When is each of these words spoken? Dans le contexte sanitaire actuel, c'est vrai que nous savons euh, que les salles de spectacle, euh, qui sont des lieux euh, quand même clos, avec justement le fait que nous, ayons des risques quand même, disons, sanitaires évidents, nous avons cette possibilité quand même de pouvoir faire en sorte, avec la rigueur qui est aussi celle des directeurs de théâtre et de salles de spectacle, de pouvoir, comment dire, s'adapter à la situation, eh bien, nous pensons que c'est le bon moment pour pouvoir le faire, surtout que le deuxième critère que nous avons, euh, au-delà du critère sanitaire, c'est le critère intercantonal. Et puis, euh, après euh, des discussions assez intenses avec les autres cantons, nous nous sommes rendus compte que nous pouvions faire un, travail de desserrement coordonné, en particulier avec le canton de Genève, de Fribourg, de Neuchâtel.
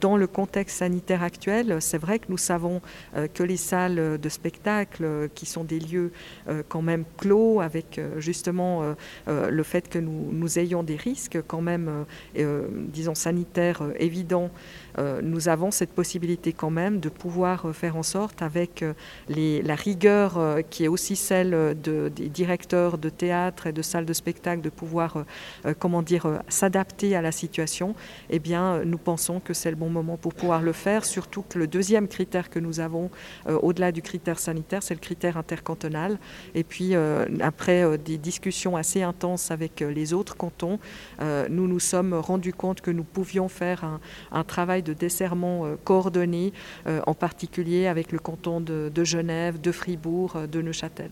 Dans 0.00 0.16
le 0.16 0.26
contexte 0.26 0.78
sanitaire 0.78 1.22
actuel, 1.22 1.76
c'est 1.80 1.98
vrai 1.98 2.18
que 2.18 2.26
nous 2.30 2.38
savons 2.38 2.80
euh, 3.16 3.28
que 3.28 3.42
les 3.42 3.58
salles 3.58 4.18
de 4.18 4.28
spectacle, 4.30 5.04
euh, 5.04 5.28
qui 5.34 5.44
sont 5.44 5.62
des 5.62 5.78
lieux 5.78 6.10
euh, 6.48 6.62
quand 6.66 6.80
même 6.80 7.04
clos, 7.18 7.60
avec 7.60 8.00
justement 8.16 8.94
le 9.26 9.62
fait 9.62 9.88
que 9.88 9.98
nous, 9.98 10.58
ayons 10.58 10.82
des 10.82 10.96
risques 10.96 11.38
quand 11.46 11.60
même, 11.60 12.04
disons, 12.34 13.14
sanitaires 13.14 13.82
évidents, 13.98 14.50
nous 15.22 15.48
avons 15.48 15.70
cette 15.70 15.90
possibilité 15.90 16.52
quand 16.52 16.70
même 16.70 17.00
de 17.00 17.08
pouvoir 17.08 17.74
faire 17.74 17.96
en 17.96 18.02
sorte, 18.02 18.42
avec 18.42 18.84
la 19.28 19.74
rigueur 19.74 20.58
qui 20.70 20.84
est 20.84 20.88
aussi 20.88 21.16
celle 21.16 21.76
des 21.80 22.28
directeurs 22.28 22.98
de 22.98 23.08
théâtre 23.08 23.66
et 23.66 23.72
de 23.72 23.82
salles 23.82 24.06
de 24.06 24.12
spectacle, 24.12 24.62
de 24.62 24.70
pouvoir, 24.70 25.24
comment 25.78 26.02
dire, 26.02 26.40
s'adapter 26.48 27.16
à 27.16 27.22
la 27.22 27.32
situation, 27.32 27.94
eh 28.30 28.38
bien, 28.38 28.84
nous 28.84 28.98
pensons 28.98 29.40
que 29.40 29.54
c'est 29.54 29.70
le 29.70 29.76
bon 29.76 29.89
moment 29.90 30.16
pour 30.16 30.34
pouvoir 30.34 30.62
le 30.62 30.72
faire, 30.72 31.04
surtout 31.04 31.42
que 31.42 31.58
le 31.58 31.66
deuxième 31.66 32.08
critère 32.08 32.50
que 32.50 32.58
nous 32.58 32.80
avons, 32.80 33.10
euh, 33.48 33.58
au-delà 33.62 33.92
du 33.92 34.02
critère 34.02 34.38
sanitaire, 34.38 34.82
c'est 34.82 34.94
le 34.94 35.00
critère 35.00 35.36
intercantonal. 35.36 36.18
Et 36.54 36.64
puis, 36.64 36.94
euh, 36.94 37.26
après 37.40 37.84
euh, 37.84 37.96
des 37.96 38.18
discussions 38.18 38.76
assez 38.76 39.02
intenses 39.02 39.50
avec 39.50 39.80
les 39.80 40.12
autres 40.12 40.36
cantons, 40.36 40.78
nous 41.48 41.66
nous 41.66 41.80
sommes 41.80 42.14
rendus 42.14 42.52
compte 42.52 42.80
que 42.80 42.90
nous 42.90 43.04
pouvions 43.04 43.48
faire 43.48 43.98
un, 44.32 44.44
travail 44.44 44.82
de 44.82 44.92
desserrement 44.92 45.64
coordonné, 45.84 46.52
en 46.86 47.14
particulier 47.14 47.86
avec 47.86 48.12
le 48.12 48.18
canton 48.18 48.60
de 48.60 49.04
Genève, 49.04 49.60
de 49.60 49.72
Fribourg, 49.72 50.36
de 50.50 50.62
Neuchâtel. 50.62 51.10